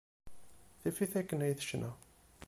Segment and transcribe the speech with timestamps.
[0.81, 1.91] Tif-it akken ay tecna.